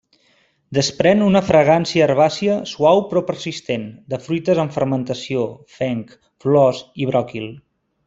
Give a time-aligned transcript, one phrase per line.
[0.77, 5.47] Desprèn una fragància herbàcia, suau però persistent, de fruites en fermentació,
[5.79, 7.51] fenc, flors i bròquil.